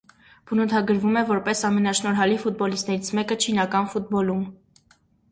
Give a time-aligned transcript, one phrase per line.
[0.51, 4.41] Բնութագրվում է որպես ամենաշնորհալի ֆուտբոլիստներից մեկը չինական ֆուտբոլում։